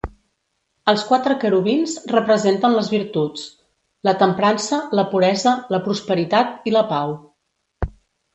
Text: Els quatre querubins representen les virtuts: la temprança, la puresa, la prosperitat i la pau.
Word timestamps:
Els 0.93 1.01
quatre 1.09 1.33
querubins 1.43 1.93
representen 2.13 2.77
les 2.77 2.89
virtuts: 2.93 3.43
la 4.09 4.15
temprança, 4.23 4.81
la 5.01 5.05
puresa, 5.13 5.55
la 5.77 5.83
prosperitat 5.91 6.67
i 6.71 6.75
la 6.79 6.85
pau. 6.97 7.17